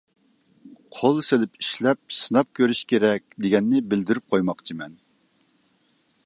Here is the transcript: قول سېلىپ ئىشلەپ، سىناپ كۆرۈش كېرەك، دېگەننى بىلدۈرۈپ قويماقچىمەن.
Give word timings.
قول 0.99 1.19
سېلىپ 1.27 1.59
ئىشلەپ، 1.63 2.15
سىناپ 2.21 2.49
كۆرۈش 2.61 2.81
كېرەك، 2.93 3.37
دېگەننى 3.47 3.83
بىلدۈرۈپ 3.93 4.27
قويماقچىمەن. 4.37 4.99